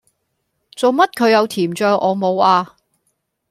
[0.71, 2.75] 做乜佢有甜醬我冇呀